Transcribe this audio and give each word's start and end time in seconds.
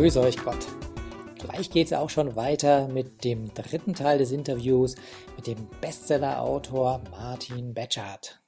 Grüße 0.00 0.18
euch 0.22 0.42
Gott. 0.42 0.66
Gleich 1.34 1.68
geht 1.68 1.88
es 1.88 1.92
auch 1.92 2.08
schon 2.08 2.34
weiter 2.34 2.88
mit 2.88 3.22
dem 3.22 3.52
dritten 3.52 3.92
Teil 3.92 4.16
des 4.16 4.32
Interviews 4.32 4.94
mit 5.36 5.46
dem 5.46 5.68
Bestseller-Autor 5.82 7.02
Martin 7.10 7.74
Betschart. 7.74 8.40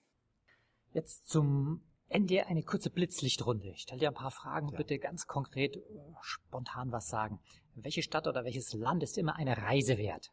Jetzt 0.95 1.29
zum 1.29 1.83
Ende 2.09 2.47
eine 2.47 2.63
kurze 2.63 2.89
Blitzlichtrunde. 2.89 3.69
Ich 3.69 3.83
stelle 3.83 4.01
dir 4.01 4.09
ein 4.09 4.15
paar 4.15 4.31
Fragen, 4.31 4.71
ja. 4.71 4.79
bitte 4.79 4.99
ganz 4.99 5.27
konkret, 5.27 5.77
äh, 5.77 5.81
spontan 6.23 6.91
was 6.91 7.09
sagen. 7.09 7.39
Welche 7.75 8.03
Stadt 8.03 8.27
oder 8.27 8.47
welches 8.47 8.73
Land 8.73 9.03
ist 9.03 9.19
immer 9.19 9.37
eine 9.37 9.59
Reise 9.59 9.99
wert? 9.99 10.33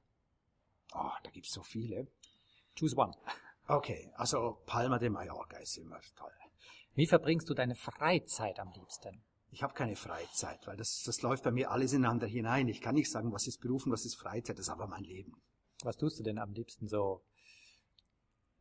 Oh, 0.93 1.11
da 1.21 1.31
gibt 1.31 1.47
es 1.47 1.51
so 1.51 1.63
viele. 1.63 2.07
Choose 2.79 2.95
one. 2.95 3.13
Okay, 3.67 4.09
also 4.15 4.61
Palma 4.65 4.99
de 4.99 5.09
Mallorca 5.09 5.57
ist 5.57 5.75
immer 5.79 5.99
toll. 6.15 6.31
Wie 6.95 7.07
verbringst 7.07 7.49
du 7.49 7.53
deine 7.53 7.75
Freizeit 7.75 8.57
am 8.57 8.71
liebsten? 8.71 9.21
Ich 9.51 9.63
habe 9.63 9.73
keine 9.73 9.95
Freizeit, 9.95 10.65
weil 10.67 10.77
das, 10.77 11.01
das 11.03 11.21
läuft 11.21 11.43
bei 11.43 11.51
mir 11.51 11.71
alles 11.71 11.93
ineinander 11.93 12.27
hinein. 12.27 12.67
Ich 12.67 12.81
kann 12.81 12.95
nicht 12.95 13.09
sagen, 13.09 13.31
was 13.31 13.47
ist 13.47 13.59
Beruf 13.59 13.85
und 13.85 13.91
was 13.91 14.05
ist 14.05 14.15
Freizeit, 14.15 14.57
das 14.57 14.67
ist 14.67 14.71
aber 14.71 14.87
mein 14.87 15.03
Leben. 15.03 15.41
Was 15.83 15.97
tust 15.97 16.19
du 16.19 16.23
denn 16.23 16.37
am 16.37 16.53
liebsten 16.53 16.87
so, 16.87 17.23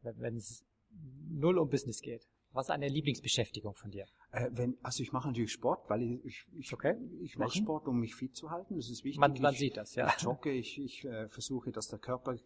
wenn 0.00 0.36
es 0.36 0.64
null 0.90 1.58
um 1.58 1.68
Business 1.68 2.00
geht? 2.00 2.26
Was 2.52 2.66
ist 2.66 2.70
eine 2.70 2.88
Lieblingsbeschäftigung 2.88 3.74
von 3.74 3.90
dir? 3.90 4.06
Äh, 4.30 4.48
wenn, 4.52 4.78
also 4.82 5.02
ich 5.02 5.12
mache 5.12 5.28
natürlich 5.28 5.52
Sport, 5.52 5.88
weil 5.88 6.02
ich, 6.02 6.24
ich, 6.24 6.46
ich, 6.56 6.72
okay. 6.72 6.96
ich 7.20 7.36
mache 7.36 7.56
Sport, 7.56 7.86
um 7.86 8.00
mich 8.00 8.14
fit 8.14 8.34
zu 8.34 8.50
halten. 8.50 8.76
Das 8.76 8.88
ist 8.88 9.04
wichtig. 9.04 9.20
Man, 9.20 9.34
man 9.40 9.52
ich, 9.52 9.58
sieht 9.58 9.76
das, 9.76 9.94
ja. 9.94 10.12
Ich 10.16 10.22
jogge, 10.22 10.50
ich, 10.50 10.80
ich 10.80 11.04
äh, 11.04 11.28
versuche, 11.28 11.70
dass 11.70 11.88
der 11.88 11.98
Körper 11.98 12.36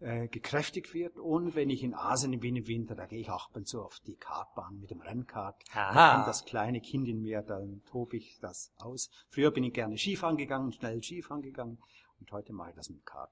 äh, 0.00 0.28
gekräftigt 0.28 0.92
wird. 0.94 1.18
Und 1.18 1.54
wenn 1.54 1.70
ich 1.70 1.82
in 1.82 1.94
Asien 1.94 2.38
bin 2.40 2.56
im 2.56 2.66
Winter, 2.66 2.94
da 2.94 3.06
gehe 3.06 3.20
ich 3.20 3.30
auch 3.30 3.50
und 3.54 3.68
zu 3.68 3.82
auf 3.82 4.00
die 4.00 4.16
Kartbahn 4.16 4.80
mit 4.80 4.90
dem 4.90 5.00
Rennkart. 5.00 5.62
Aha. 5.72 6.24
Das 6.26 6.44
kleine 6.44 6.80
Kind 6.80 7.06
in 7.08 7.20
mir, 7.20 7.42
dann 7.42 7.82
tobe 7.86 8.16
ich 8.16 8.38
das 8.40 8.72
aus. 8.78 9.10
Früher 9.28 9.52
bin 9.52 9.64
ich 9.64 9.72
gerne 9.72 9.96
Skifahren 9.96 10.36
gegangen, 10.36 10.72
schnell 10.72 11.02
Skifahren 11.02 11.42
gegangen. 11.42 11.78
Und 12.18 12.30
heute 12.32 12.52
mache 12.52 12.70
ich 12.70 12.76
das 12.76 12.90
mit 12.90 13.06
Kart. 13.06 13.30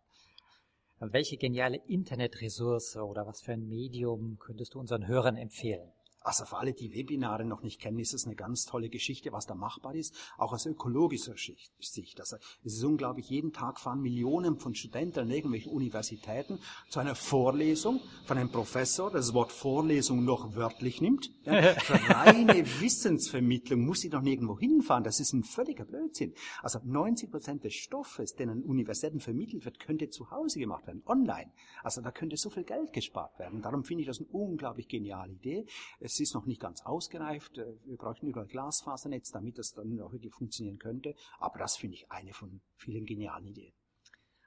Welche 1.00 1.38
geniale 1.38 1.78
Internetressource 1.86 2.96
oder 2.96 3.26
was 3.26 3.40
für 3.40 3.52
ein 3.52 3.66
Medium 3.66 4.38
könntest 4.38 4.74
du 4.74 4.80
unseren 4.80 5.06
Hörern 5.06 5.36
empfehlen? 5.36 5.90
Also 6.22 6.44
für 6.44 6.58
alle, 6.58 6.74
die 6.74 6.94
Webinare 6.94 7.44
noch 7.44 7.62
nicht 7.62 7.80
kennen, 7.80 7.98
ist 7.98 8.12
es 8.12 8.26
eine 8.26 8.36
ganz 8.36 8.66
tolle 8.66 8.90
Geschichte, 8.90 9.32
was 9.32 9.46
da 9.46 9.54
machbar 9.54 9.94
ist, 9.94 10.14
auch 10.36 10.52
aus 10.52 10.66
ökologischer 10.66 11.34
Sicht. 11.80 12.20
Also 12.20 12.36
es 12.62 12.74
ist 12.74 12.84
unglaublich, 12.84 13.30
jeden 13.30 13.52
Tag 13.52 13.80
fahren 13.80 14.02
Millionen 14.02 14.58
von 14.58 14.74
Studenten 14.74 15.20
an 15.20 15.30
irgendwelchen 15.30 15.72
Universitäten 15.72 16.58
zu 16.90 17.00
einer 17.00 17.14
Vorlesung 17.14 18.00
von 18.26 18.36
einem 18.36 18.50
Professor, 18.50 19.10
der 19.10 19.20
das 19.20 19.32
Wort 19.32 19.50
Vorlesung 19.52 20.24
noch 20.24 20.54
wörtlich 20.54 21.00
nimmt. 21.00 21.30
Ja, 21.44 21.74
für 21.80 21.94
reine 21.94 22.64
Wissensvermittlung 22.80 23.84
muss 23.84 24.04
ich 24.04 24.10
doch 24.10 24.22
nirgendwo 24.22 24.58
hinfahren, 24.58 25.04
das 25.04 25.20
ist 25.20 25.32
ein 25.32 25.44
völliger 25.44 25.84
Blödsinn. 25.84 26.34
Also 26.62 26.80
90 26.84 27.30
Prozent 27.30 27.64
des 27.64 27.74
Stoffes, 27.74 28.34
den 28.34 28.50
an 28.50 28.62
Universitäten 28.62 29.20
vermittelt 29.20 29.64
wird, 29.64 29.80
könnte 29.80 30.10
zu 30.10 30.30
Hause 30.30 30.58
gemacht 30.58 30.86
werden, 30.86 31.02
online. 31.06 31.50
Also 31.82 32.02
da 32.02 32.10
könnte 32.10 32.36
so 32.36 32.50
viel 32.50 32.64
Geld 32.64 32.92
gespart 32.92 33.38
werden. 33.38 33.62
Darum 33.62 33.84
finde 33.84 34.02
ich 34.02 34.06
das 34.06 34.18
eine 34.18 34.28
unglaublich 34.28 34.88
geniale 34.88 35.32
Idee. 35.32 35.66
Es 35.98 36.09
ist 36.18 36.34
noch 36.34 36.46
nicht 36.46 36.60
ganz 36.60 36.82
ausgereift. 36.82 37.58
Äh, 37.58 37.76
wir 37.84 37.96
bräuchten 37.96 38.26
überall 38.26 38.46
Glasfasernetz, 38.46 39.30
damit 39.30 39.58
das 39.58 39.72
dann 39.72 40.00
auch 40.00 40.12
wirklich 40.12 40.34
funktionieren 40.34 40.78
könnte. 40.78 41.14
Aber 41.38 41.58
das 41.58 41.76
finde 41.76 41.96
ich 41.96 42.10
eine 42.10 42.32
von 42.32 42.60
vielen 42.76 43.06
genialen 43.06 43.46
Ideen. 43.46 43.72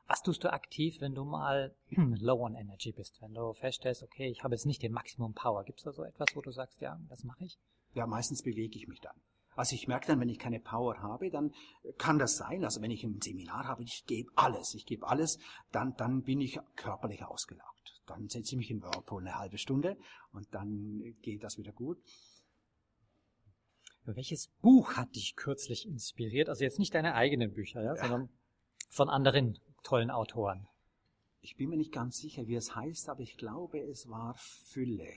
Was 0.07 0.21
tust 0.21 0.43
du 0.43 0.51
aktiv, 0.51 0.99
wenn 0.99 1.15
du 1.15 1.23
mal 1.23 1.73
low 1.91 2.43
on 2.43 2.55
energy 2.55 2.91
bist? 2.91 3.21
Wenn 3.21 3.33
du 3.33 3.53
feststellst, 3.53 4.03
okay, 4.03 4.29
ich 4.29 4.43
habe 4.43 4.53
jetzt 4.53 4.65
nicht 4.65 4.83
den 4.83 4.91
Maximum 4.91 5.33
Power. 5.33 5.63
Gibt 5.63 5.79
es 5.79 5.85
da 5.85 5.93
so 5.93 6.03
etwas, 6.03 6.35
wo 6.35 6.41
du 6.41 6.51
sagst, 6.51 6.81
ja, 6.81 6.99
das 7.07 7.23
mache 7.23 7.45
ich? 7.45 7.57
Ja, 7.93 8.07
meistens 8.07 8.41
bewege 8.41 8.77
ich 8.77 8.87
mich 8.87 8.99
dann. 8.99 9.15
Also 9.55 9.75
ich 9.75 9.87
merke 9.87 10.07
dann, 10.07 10.19
wenn 10.19 10.29
ich 10.29 10.39
keine 10.39 10.59
Power 10.59 10.97
habe, 11.01 11.29
dann 11.29 11.53
kann 11.97 12.19
das 12.19 12.37
sein. 12.37 12.63
Also 12.63 12.81
wenn 12.81 12.91
ich 12.91 13.03
ein 13.03 13.21
Seminar 13.21 13.67
habe, 13.67 13.83
ich 13.83 14.05
gebe 14.05 14.31
alles, 14.35 14.73
ich 14.73 14.85
gebe 14.85 15.07
alles, 15.07 15.39
dann, 15.71 15.95
dann 15.95 16.23
bin 16.23 16.41
ich 16.41 16.59
körperlich 16.75 17.23
ausgelaugt. 17.23 18.01
Dann 18.05 18.27
setze 18.27 18.53
ich 18.53 18.57
mich 18.57 18.71
in 18.71 18.81
Whirlpool 18.81 19.21
eine 19.21 19.37
halbe 19.37 19.57
Stunde 19.57 19.97
und 20.31 20.47
dann 20.53 21.15
geht 21.21 21.43
das 21.43 21.57
wieder 21.57 21.71
gut. 21.71 21.97
Welches 24.05 24.49
Buch 24.61 24.95
hat 24.95 25.15
dich 25.15 25.35
kürzlich 25.35 25.87
inspiriert? 25.87 26.49
Also 26.49 26.63
jetzt 26.63 26.79
nicht 26.79 26.93
deine 26.93 27.15
eigenen 27.15 27.53
Bücher, 27.53 27.81
ja, 27.81 27.95
ja. 27.95 28.01
sondern 28.01 28.29
von 28.89 29.09
anderen 29.09 29.59
tollen 29.83 30.11
Autoren. 30.11 30.67
Ich 31.39 31.55
bin 31.55 31.69
mir 31.69 31.77
nicht 31.77 31.93
ganz 31.93 32.17
sicher, 32.17 32.47
wie 32.47 32.55
es 32.55 32.75
heißt, 32.75 33.09
aber 33.09 33.21
ich 33.21 33.37
glaube, 33.37 33.79
es 33.79 34.07
war 34.09 34.35
Fülle. 34.37 35.09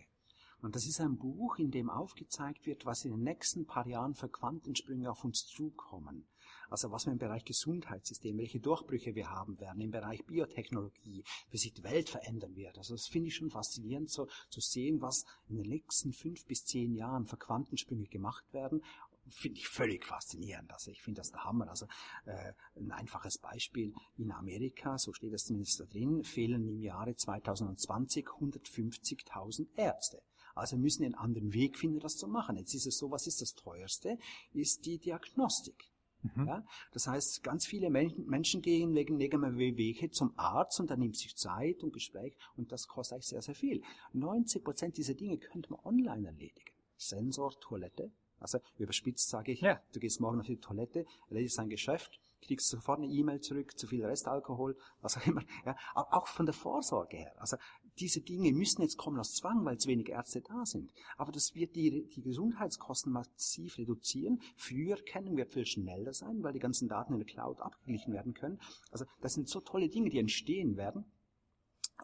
Und 0.63 0.75
das 0.75 0.87
ist 0.87 1.01
ein 1.01 1.17
Buch, 1.17 1.59
in 1.59 1.71
dem 1.71 1.91
aufgezeigt 1.91 2.67
wird, 2.67 2.87
was 2.87 3.05
in 3.05 3.13
den 3.13 3.23
nächsten 3.23 3.67
paar 3.67 3.87
Jahren 3.87 4.15
für 4.15 4.29
Quantensprünge 4.29 5.11
auf 5.11 5.25
uns 5.25 5.47
zukommen. 5.47 6.27
Also 6.69 6.91
was 6.91 7.07
wir 7.07 7.13
im 7.13 7.19
Bereich 7.19 7.45
Gesundheitssystem, 7.45 8.37
welche 8.39 8.61
Durchbrüche 8.61 9.15
wir 9.15 9.31
haben 9.31 9.61
werden, 9.61 9.81
im 9.81 9.91
Bereich 9.91 10.25
Biotechnologie, 10.27 11.25
wie 11.51 11.59
sich 11.59 11.73
die 11.73 11.85
Welt 11.85 12.09
verändern 12.09 12.57
wird. 12.57 12.79
Also 12.79 12.95
das 12.95 13.07
finde 13.07 13.29
ich 13.29 13.37
schon 13.37 13.51
faszinierend, 13.51 14.11
so 14.11 14.27
zu 14.49 14.61
sehen, 14.61 15.01
was 15.01 15.25
in 15.49 15.57
den 15.57 15.69
nächsten 15.69 16.13
fünf 16.13 16.45
bis 16.47 16.65
zehn 16.65 16.95
Jahren 16.95 17.27
für 17.27 17.37
Quantensprünge 17.37 18.07
gemacht 18.07 18.45
werden 18.53 18.83
finde 19.29 19.59
ich 19.59 19.69
völlig 19.69 20.05
faszinierend. 20.05 20.73
Also 20.73 20.91
ich 20.91 21.03
finde 21.03 21.21
das 21.21 21.31
der 21.31 21.45
Hammer. 21.45 21.69
Also 21.69 21.87
äh, 22.27 22.53
ein 22.77 22.93
einfaches 22.93 23.39
Beispiel 23.39 23.93
in 24.17 24.31
Amerika, 24.31 24.99
so 24.99 25.13
steht 25.13 25.33
es 25.33 25.45
zumindest 25.45 25.81
da 25.81 25.85
drin, 25.85 26.25
fehlen 26.25 26.69
im 26.69 26.81
Jahre 26.81 27.15
2020 27.15 28.27
150.000 28.27 29.67
Ärzte. 29.77 30.23
Also 30.57 30.77
müssen 30.77 31.05
einen 31.05 31.15
anderen 31.15 31.53
Weg 31.53 31.79
finden, 31.79 32.01
das 32.01 32.17
zu 32.17 32.27
machen. 32.27 32.57
Jetzt 32.57 32.75
ist 32.75 32.87
es 32.87 32.99
so, 32.99 33.11
was 33.11 33.27
ist 33.27 33.41
das 33.41 33.55
teuerste? 33.55 34.19
Ist 34.53 34.87
die 34.87 34.99
Diagnostik. 34.99 35.93
Mhm. 36.23 36.47
Ja? 36.47 36.65
Das 36.93 37.07
heißt, 37.07 37.43
ganz 37.43 37.67
viele 37.67 37.91
Menschen 37.91 38.63
gehen 38.63 38.95
wegen 38.95 39.19
Wege 39.19 40.11
zum 40.11 40.33
Arzt 40.37 40.81
und 40.81 40.91
dann 40.91 41.01
nimmt 41.01 41.17
sich 41.17 41.37
Zeit 41.37 41.83
und 41.83 41.93
Gespräch 41.93 42.37
und 42.57 42.73
das 42.73 42.89
kostet 42.89 43.17
eigentlich 43.17 43.27
sehr, 43.27 43.43
sehr 43.43 43.55
viel. 43.55 43.83
90 44.13 44.65
Prozent 44.65 44.97
dieser 44.97 45.15
Dinge 45.15 45.39
könnte 45.39 45.71
man 45.71 45.81
online 45.85 46.27
erledigen. 46.27 46.73
Sensor, 46.97 47.53
Toilette. 47.61 48.11
Also 48.39 48.59
überspitzt 48.79 49.29
sage 49.29 49.53
ich, 49.53 49.61
ja. 49.61 49.81
du 49.93 50.01
gehst 50.01 50.21
morgen 50.21 50.41
auf 50.41 50.47
die 50.47 50.59
Toilette, 50.59 51.07
erledigst 51.29 51.59
ein 51.59 51.69
Geschäft, 51.69 52.21
kriegst 52.43 52.69
sofort 52.69 52.99
eine 52.99 53.09
E-Mail 53.09 53.41
zurück, 53.41 53.79
zu 53.79 53.87
viel 53.87 54.05
Restalkohol, 54.05 54.77
was 55.01 55.17
auch 55.17 55.27
immer. 55.27 55.43
Ja, 55.65 55.77
auch 55.95 56.27
von 56.29 56.47
der 56.47 56.55
Vorsorge 56.55 57.17
her. 57.17 57.35
Also 57.39 57.57
diese 57.99 58.21
Dinge 58.21 58.53
müssen 58.53 58.83
jetzt 58.83 58.97
kommen 58.97 59.19
aus 59.19 59.35
Zwang, 59.35 59.65
weil 59.65 59.79
zu 59.79 59.89
wenig 59.89 60.09
Ärzte 60.09 60.43
da 60.43 60.65
sind. 60.67 60.93
Aber 61.17 61.33
das 61.33 61.55
wird 61.55 61.75
die, 61.77 62.07
die 62.15 62.23
Gesundheitskosten 62.23 63.13
massiv 63.13 63.79
reduzieren. 63.79 64.41
Früher 64.57 64.97
kennen 64.97 65.37
wir 65.37 65.47
viel 65.47 65.67
schneller 65.67 66.13
sein, 66.13 66.43
weil 66.43 66.53
die 66.53 66.59
ganzen 66.59 66.89
Daten 66.89 67.15
in 67.15 67.21
der 67.21 67.27
Cloud 67.27 67.61
abgeglichen 67.61 68.13
werden 68.13 68.35
können. 68.35 68.61
Also 68.91 69.05
das 69.21 69.35
sind 69.35 69.49
so 69.49 69.61
tolle 69.61 69.89
Dinge, 69.89 70.11
die 70.11 70.19
entstehen 70.19 70.77
werden. 70.77 71.05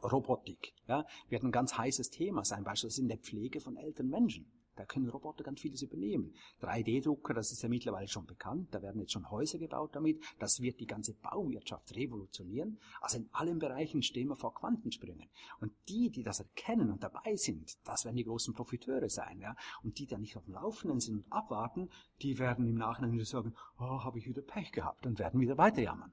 Robotik, 0.03 0.73
ja, 0.89 1.05
wird 1.29 1.43
ein 1.43 1.53
ganz 1.53 1.77
heißes 1.77 2.11
Thema 2.11 2.45
sein, 2.45 2.65
beispielsweise 2.65 3.03
in 3.03 3.09
der 3.09 3.19
Pflege 3.19 3.61
von 3.61 3.77
älteren 3.77 4.09
Menschen. 4.09 4.51
Da 4.77 4.87
können 4.87 5.09
Roboter 5.09 5.45
ganz 5.45 5.61
vieles 5.61 5.83
übernehmen. 5.83 6.35
3D-Drucker, 6.61 7.35
das 7.35 7.53
ist 7.53 7.63
ja 7.63 7.69
mittlerweile 7.69 8.09
schon 8.09 8.27
bekannt, 8.27 8.69
da 8.73 8.81
werden 8.81 9.01
jetzt 9.01 9.13
schon 9.13 9.31
Häuser 9.31 9.59
gebaut 9.59 9.95
damit. 9.95 10.23
Das 10.39 10.61
wird 10.61 10.81
die 10.81 10.87
ganze 10.87 11.15
Bauwirtschaft 11.15 11.95
revolutionieren. 11.95 12.79
Also 13.01 13.19
in 13.19 13.29
allen 13.33 13.59
Bereichen 13.59 14.03
stehen 14.03 14.29
wir 14.29 14.37
vor 14.37 14.55
Quantensprüngen. 14.55 15.29
Und 15.61 15.73
die, 15.89 16.11
die 16.11 16.23
das 16.23 16.41
erkennen 16.41 16.91
und 16.91 17.03
dabei 17.03 17.37
sind, 17.37 17.77
das 17.85 18.05
werden 18.05 18.17
die 18.17 18.25
großen 18.25 18.55
Profiteure 18.55 19.09
sein. 19.09 19.41
Ja? 19.41 19.57
Und 19.83 19.99
die, 19.99 20.07
die 20.07 20.17
nicht 20.17 20.37
auf 20.37 20.45
dem 20.45 20.55
Laufenden 20.55 21.01
sind 21.01 21.17
und 21.17 21.33
abwarten, 21.33 21.91
die 22.23 22.39
werden 22.39 22.67
im 22.67 22.77
Nachhinein 22.77 23.13
wieder 23.13 23.25
sagen, 23.25 23.55
oh, 23.79 24.05
habe 24.05 24.19
ich 24.19 24.27
wieder 24.27 24.43
Pech 24.43 24.73
gehabt 24.73 25.07
und 25.07 25.19
werden 25.19 25.41
wieder 25.41 25.59
weiterjammern. 25.59 26.13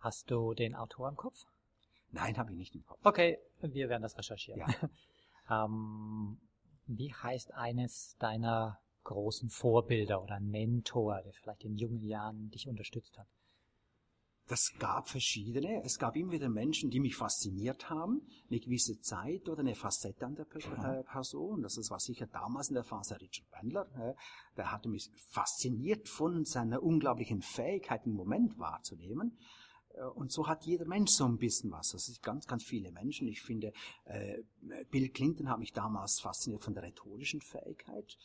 Hast 0.00 0.30
du 0.30 0.54
den 0.54 0.74
Autor 0.74 1.08
im 1.08 1.16
Kopf? 1.16 1.46
Nein, 2.10 2.36
habe 2.36 2.50
ich 2.50 2.56
nicht 2.56 2.74
im 2.74 2.84
Kopf. 2.84 3.04
Okay, 3.04 3.38
wir 3.60 3.88
werden 3.88 4.02
das 4.02 4.16
recherchieren. 4.16 4.60
Ja. 5.46 5.64
ähm, 5.64 6.38
wie 6.98 7.12
heißt 7.12 7.54
eines 7.54 8.16
deiner 8.18 8.78
großen 9.04 9.48
Vorbilder 9.48 10.22
oder 10.22 10.40
Mentor, 10.40 11.22
der 11.22 11.32
vielleicht 11.32 11.64
in 11.64 11.76
jungen 11.76 12.02
Jahren 12.02 12.50
dich 12.50 12.68
unterstützt 12.68 13.18
hat? 13.18 13.26
das 14.50 14.72
gab 14.80 15.08
verschiedene. 15.08 15.80
Es 15.84 15.96
gab 15.98 16.16
immer 16.16 16.32
wieder 16.32 16.48
Menschen, 16.48 16.90
die 16.90 16.98
mich 16.98 17.14
fasziniert 17.14 17.88
haben, 17.88 18.26
eine 18.50 18.58
gewisse 18.58 18.98
Zeit 18.98 19.48
oder 19.48 19.60
eine 19.60 19.76
Facette 19.76 20.26
an 20.26 20.34
der 20.34 20.46
äh, 20.46 21.04
Person. 21.04 21.62
Das 21.62 21.76
war 21.88 22.00
sicher 22.00 22.26
damals 22.26 22.68
in 22.68 22.74
der 22.74 22.82
Phase 22.82 23.20
Richard 23.20 23.48
Bandler. 23.50 24.16
Der 24.56 24.72
hatte 24.72 24.88
mich 24.88 25.08
fasziniert 25.28 26.08
von 26.08 26.44
seiner 26.44 26.82
unglaublichen 26.82 27.42
Fähigkeit, 27.42 28.04
einen 28.04 28.14
Moment 28.14 28.58
wahrzunehmen. 28.58 29.38
Äh, 29.94 30.04
und 30.04 30.30
so 30.32 30.46
hat 30.46 30.64
jeder 30.64 30.86
Mensch 30.86 31.10
so 31.12 31.24
ein 31.24 31.38
bisschen 31.38 31.70
was. 31.70 31.90
Das 31.90 32.06
sind 32.06 32.22
ganz, 32.22 32.46
ganz 32.46 32.64
viele 32.64 32.90
Menschen. 32.92 33.28
Ich 33.28 33.42
finde, 33.42 33.72
äh, 34.04 34.42
Bill 34.90 35.08
Clinton 35.10 35.48
hat 35.48 35.58
mich 35.58 35.72
damals 35.72 36.20
fasziniert 36.20 36.62
von 36.62 36.74
der 36.74 36.82
rhetorischen 36.82 37.40
Fähigkeit. 37.40 38.16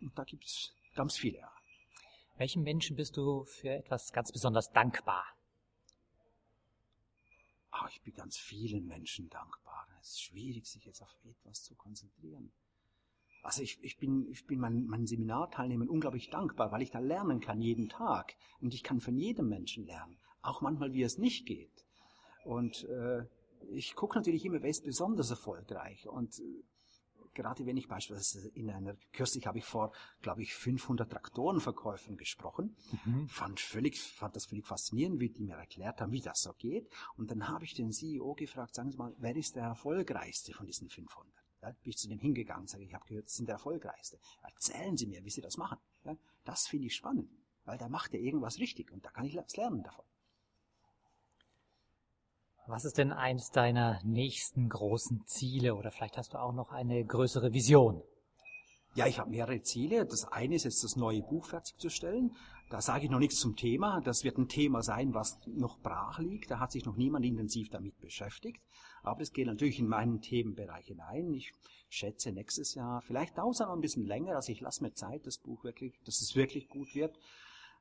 Und 0.00 0.16
da 0.16 0.24
gibt 0.24 0.44
es 0.44 0.72
ganz 0.94 1.16
viele. 1.16 1.38
Ja. 1.38 1.52
Welchen 2.36 2.62
Menschen 2.62 2.96
bist 2.96 3.16
du 3.16 3.44
für 3.44 3.70
etwas 3.70 4.12
ganz 4.12 4.30
besonders 4.30 4.70
dankbar? 4.70 5.24
Ach, 7.70 7.90
ich 7.90 8.00
bin 8.02 8.14
ganz 8.14 8.36
vielen 8.36 8.86
Menschen 8.86 9.28
dankbar. 9.28 9.86
Es 10.00 10.10
ist 10.10 10.22
schwierig, 10.22 10.66
sich 10.66 10.84
jetzt 10.84 11.02
auf 11.02 11.16
etwas 11.24 11.62
zu 11.62 11.74
konzentrieren. 11.74 12.52
Also 13.42 13.62
ich, 13.62 13.82
ich 13.82 13.98
bin, 13.98 14.26
ich 14.30 14.46
bin 14.46 14.58
meinen, 14.58 14.86
meinen 14.86 15.06
Seminarteilnehmern 15.06 15.88
unglaublich 15.88 16.30
dankbar, 16.30 16.72
weil 16.72 16.82
ich 16.82 16.90
da 16.90 16.98
lernen 16.98 17.40
kann 17.40 17.60
jeden 17.60 17.88
Tag. 17.88 18.34
Und 18.60 18.74
ich 18.74 18.82
kann 18.82 19.00
von 19.00 19.16
jedem 19.16 19.48
Menschen 19.48 19.86
lernen. 19.86 20.18
Auch 20.42 20.60
manchmal, 20.60 20.92
wie 20.92 21.02
es 21.02 21.18
nicht 21.18 21.46
geht. 21.46 21.84
Und 22.44 22.84
äh, 22.84 23.24
ich 23.70 23.94
gucke 23.94 24.16
natürlich 24.16 24.44
immer, 24.44 24.62
wer 24.62 24.70
ist 24.70 24.84
besonders 24.84 25.30
erfolgreich. 25.30 26.08
Und 26.08 26.38
äh, 26.38 26.62
gerade 27.34 27.66
wenn 27.66 27.76
ich 27.76 27.88
beispielsweise 27.88 28.48
in 28.48 28.70
einer, 28.70 28.96
kürzlich 29.12 29.46
habe 29.46 29.58
ich 29.58 29.64
vor, 29.64 29.92
glaube 30.22 30.42
ich, 30.42 30.54
500 30.54 31.10
Traktorenverkäufern 31.10 32.16
gesprochen, 32.16 32.76
mhm. 33.04 33.28
fand 33.28 33.60
völlig, 33.60 34.00
fand 34.00 34.34
das 34.34 34.46
völlig 34.46 34.66
faszinierend, 34.66 35.20
wie 35.20 35.30
die 35.30 35.44
mir 35.44 35.54
erklärt 35.54 36.00
haben, 36.00 36.12
wie 36.12 36.20
das 36.20 36.40
so 36.40 36.52
geht. 36.54 36.90
Und 37.16 37.30
dann 37.30 37.48
habe 37.48 37.64
ich 37.64 37.74
den 37.74 37.92
CEO 37.92 38.34
gefragt, 38.34 38.74
sagen 38.74 38.90
Sie 38.90 38.98
mal, 38.98 39.14
wer 39.18 39.36
ist 39.36 39.56
der 39.56 39.64
erfolgreichste 39.64 40.52
von 40.52 40.66
diesen 40.66 40.88
500? 40.88 41.32
Ja, 41.62 41.70
bin 41.70 41.90
ich 41.90 41.96
zu 41.96 42.08
dem 42.08 42.18
hingegangen, 42.18 42.66
sage 42.66 42.84
ich, 42.84 42.94
habe 42.94 43.06
gehört, 43.06 43.28
Sie 43.28 43.36
sind 43.36 43.46
der 43.46 43.54
erfolgreichste. 43.54 44.18
Erzählen 44.42 44.96
Sie 44.96 45.06
mir, 45.06 45.24
wie 45.24 45.30
Sie 45.30 45.40
das 45.40 45.56
machen. 45.56 45.78
Ja, 46.04 46.16
das 46.44 46.66
finde 46.66 46.86
ich 46.86 46.96
spannend, 46.96 47.30
weil 47.64 47.78
da 47.78 47.88
macht 47.88 48.14
er 48.14 48.20
irgendwas 48.20 48.58
richtig 48.58 48.90
und 48.92 49.04
da 49.04 49.10
kann 49.10 49.26
ich 49.26 49.36
was 49.36 49.56
lernen 49.56 49.82
davon. 49.82 50.04
Was 52.68 52.84
ist 52.84 52.98
denn 52.98 53.12
eins 53.12 53.50
deiner 53.50 53.98
nächsten 54.04 54.68
großen 54.68 55.22
Ziele 55.24 55.74
oder 55.74 55.90
vielleicht 55.90 56.18
hast 56.18 56.34
du 56.34 56.38
auch 56.38 56.52
noch 56.52 56.70
eine 56.70 57.02
größere 57.02 57.54
Vision? 57.54 58.02
Ja, 58.94 59.06
ich 59.06 59.18
habe 59.18 59.30
mehrere 59.30 59.62
Ziele. 59.62 60.04
Das 60.04 60.26
eine 60.26 60.54
ist 60.54 60.64
jetzt 60.64 60.84
das 60.84 60.94
neue 60.94 61.22
Buch 61.22 61.46
fertigzustellen. 61.46 62.36
Da 62.68 62.82
sage 62.82 63.06
ich 63.06 63.10
noch 63.10 63.20
nichts 63.20 63.40
zum 63.40 63.56
Thema. 63.56 64.02
Das 64.02 64.22
wird 64.22 64.36
ein 64.36 64.48
Thema 64.48 64.82
sein, 64.82 65.14
was 65.14 65.38
noch 65.46 65.78
brach 65.78 66.18
liegt. 66.18 66.50
Da 66.50 66.60
hat 66.60 66.70
sich 66.70 66.84
noch 66.84 66.96
niemand 66.96 67.24
intensiv 67.24 67.70
damit 67.70 67.98
beschäftigt. 68.02 68.60
Aber 69.02 69.22
es 69.22 69.32
geht 69.32 69.46
natürlich 69.46 69.78
in 69.78 69.88
meinen 69.88 70.20
Themenbereich 70.20 70.88
hinein. 70.88 71.32
Ich 71.32 71.54
schätze 71.88 72.32
nächstes 72.32 72.74
Jahr, 72.74 73.00
vielleicht 73.00 73.38
dauert 73.38 73.54
es 73.54 73.60
noch 73.60 73.70
ein 73.70 73.80
bisschen 73.80 74.04
länger, 74.04 74.36
also 74.36 74.52
ich 74.52 74.60
lasse 74.60 74.82
mir 74.82 74.92
Zeit, 74.92 75.24
das 75.24 75.38
Buch 75.38 75.64
wirklich, 75.64 75.98
dass 76.04 76.20
es 76.20 76.36
wirklich 76.36 76.68
gut 76.68 76.94
wird, 76.94 77.16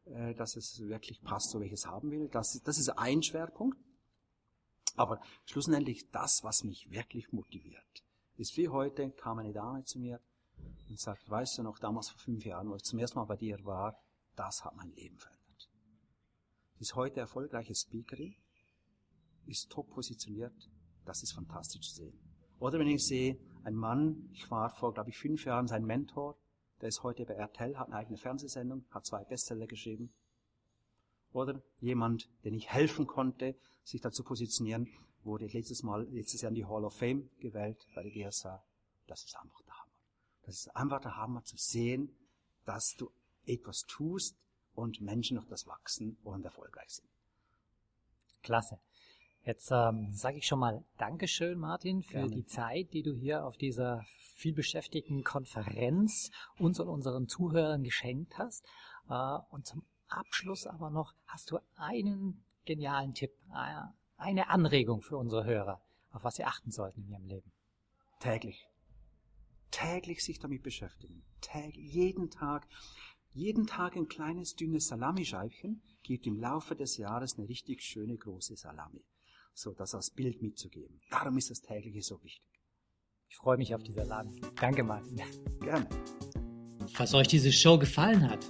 äh, 0.05 0.33
dass 0.35 0.55
es 0.55 0.79
wirklich 0.79 1.21
passt, 1.23 1.49
so 1.49 1.59
wie 1.59 1.65
ich 1.65 1.73
es 1.73 1.87
haben 1.87 2.09
will. 2.09 2.29
Das, 2.29 2.61
das 2.63 2.77
ist 2.77 2.87
ein 2.97 3.21
Schwerpunkt. 3.21 3.77
Aber 4.97 5.21
schlussendlich 5.45 6.09
das, 6.09 6.43
was 6.43 6.63
mich 6.63 6.89
wirklich 6.89 7.31
motiviert, 7.31 8.03
ist 8.35 8.57
wie 8.57 8.67
heute 8.67 9.11
kam 9.11 9.37
eine 9.37 9.53
Dame 9.53 9.83
zu 9.83 9.99
mir 9.99 10.19
und 10.89 10.99
sagt, 10.99 11.29
weißt 11.29 11.59
du 11.59 11.63
noch, 11.63 11.77
damals 11.77 12.09
vor 12.09 12.19
fünf 12.19 12.43
Jahren, 12.43 12.69
wo 12.69 12.75
ich 12.75 12.83
zum 12.83 12.97
ersten 12.97 13.19
Mal 13.19 13.25
bei 13.25 13.37
dir 13.37 13.63
war, 13.63 14.01
das 14.35 14.65
hat 14.65 14.75
mein 14.75 14.91
Leben 14.93 15.17
verändert. 15.19 15.69
Sie 16.73 16.81
ist 16.81 16.95
heute 16.95 17.19
erfolgreiche 17.19 17.75
Speakerin, 17.75 18.35
ist 19.45 19.69
top 19.71 19.87
positioniert, 19.91 20.69
das 21.05 21.21
ist 21.21 21.33
fantastisch 21.33 21.89
zu 21.89 21.95
sehen. 21.95 22.19
Oder 22.59 22.79
wenn 22.79 22.87
ich 22.87 23.05
sehe, 23.05 23.39
ein 23.63 23.75
Mann, 23.75 24.29
ich 24.33 24.49
war 24.49 24.71
vor, 24.71 24.95
glaube 24.95 25.11
ich, 25.11 25.17
fünf 25.17 25.45
Jahren 25.45 25.67
sein 25.67 25.85
Mentor, 25.85 26.39
der 26.81 26.89
ist 26.89 27.03
heute 27.03 27.23
bei 27.25 27.35
RTL, 27.35 27.77
hat 27.77 27.87
eine 27.87 27.97
eigene 27.97 28.17
Fernsehsendung, 28.17 28.85
hat 28.89 29.05
zwei 29.05 29.23
Bestseller 29.25 29.67
geschrieben, 29.67 30.11
oder 31.33 31.61
jemand, 31.79 32.29
den 32.43 32.53
ich 32.53 32.69
helfen 32.69 33.07
konnte, 33.07 33.55
sich 33.83 34.01
dazu 34.01 34.23
positionieren, 34.23 34.87
wurde 35.23 35.47
letztes 35.47 35.83
Mal, 35.83 36.07
letztes 36.09 36.41
Jahr 36.41 36.49
in 36.49 36.55
die 36.55 36.65
Hall 36.65 36.85
of 36.85 36.95
Fame 36.95 37.29
gewählt 37.39 37.85
bei 37.95 38.03
der 38.03 38.11
GSA. 38.11 38.63
Das 39.07 39.23
ist 39.23 39.35
einfach 39.37 39.61
der 39.61 39.73
Hammer. 39.73 39.91
Das 40.43 40.55
ist 40.55 40.75
einfach 40.75 41.01
der 41.01 41.15
Hammer 41.15 41.43
zu 41.43 41.57
sehen, 41.57 42.15
dass 42.65 42.95
du 42.95 43.11
etwas 43.45 43.81
tust 43.87 44.37
und 44.75 45.01
Menschen 45.01 45.35
durch 45.35 45.47
das 45.47 45.67
wachsen 45.67 46.17
und 46.23 46.43
erfolgreich 46.45 46.89
sind. 46.89 47.07
Klasse. 48.41 48.79
Jetzt 49.43 49.71
ähm, 49.71 50.09
sage 50.11 50.37
ich 50.37 50.45
schon 50.45 50.59
mal 50.59 50.83
Dankeschön, 50.97 51.57
Martin, 51.57 52.03
für 52.03 52.17
Gerne. 52.17 52.31
die 52.31 52.45
Zeit, 52.45 52.93
die 52.93 53.01
du 53.01 53.13
hier 53.15 53.45
auf 53.45 53.57
dieser 53.57 54.05
vielbeschäftigten 54.35 55.23
Konferenz 55.23 56.31
uns 56.59 56.79
und 56.79 56.89
unseren 56.89 57.27
Zuhörern 57.27 57.83
geschenkt 57.83 58.37
hast. 58.37 58.65
Äh, 59.09 59.37
und 59.49 59.65
zum 59.65 59.83
Abschluss 60.09 60.67
aber 60.67 60.89
noch, 60.89 61.13
hast 61.25 61.51
du 61.51 61.59
einen 61.75 62.43
genialen 62.65 63.13
Tipp, 63.13 63.31
äh, 63.53 63.81
eine 64.17 64.49
Anregung 64.49 65.01
für 65.01 65.17
unsere 65.17 65.45
Hörer, 65.45 65.81
auf 66.11 66.23
was 66.23 66.35
sie 66.35 66.45
achten 66.45 66.71
sollten 66.71 67.03
in 67.03 67.09
ihrem 67.09 67.25
Leben? 67.25 67.51
Täglich. 68.19 68.67
Täglich 69.71 70.23
sich 70.23 70.39
damit 70.39 70.63
beschäftigen. 70.63 71.23
Täglich, 71.41 71.93
jeden 71.93 72.29
Tag. 72.29 72.67
Jeden 73.33 73.67
Tag 73.67 73.95
ein 73.95 74.07
kleines, 74.07 74.55
dünnes 74.55 74.87
Salamischeibchen 74.87 75.83
gibt 76.01 76.25
im 76.25 76.39
Laufe 76.39 76.75
des 76.75 76.97
Jahres 76.97 77.37
eine 77.37 77.47
richtig 77.47 77.83
schöne, 77.83 78.17
große 78.17 78.55
Salami. 78.55 79.05
So, 79.53 79.73
das 79.73 79.93
als 79.93 80.09
Bild 80.09 80.41
mitzugeben. 80.41 80.99
Darum 81.09 81.37
ist 81.37 81.51
das 81.51 81.61
tägliche 81.61 82.01
so 82.01 82.23
wichtig. 82.23 82.61
Ich 83.29 83.35
freue 83.35 83.57
mich 83.57 83.75
auf 83.75 83.83
die 83.83 83.91
Salami. 83.91 84.41
Danke, 84.55 84.83
Martin. 84.83 85.21
Gerne. 85.59 85.87
Falls 86.93 87.13
euch 87.13 87.27
diese 87.27 87.51
Show 87.51 87.77
gefallen 87.77 88.27
hat, 88.29 88.49